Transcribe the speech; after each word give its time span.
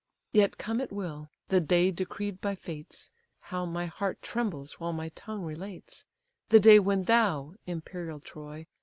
"Yet 0.31 0.57
come 0.57 0.81
it 0.81 0.91
will, 0.91 1.29
the 1.49 1.59
day 1.59 1.91
decreed 1.91 2.41
by 2.41 2.55
fates! 2.55 3.11
(How 3.39 3.67
my 3.67 3.85
heart 3.85 4.19
trembles 4.23 4.79
while 4.79 4.93
my 4.93 5.09
tongue 5.09 5.43
relates!) 5.43 6.05
The 6.49 6.59
day 6.59 6.79
when 6.79 7.03
thou, 7.03 7.53
imperial 7.67 8.19
Troy! 8.19 8.65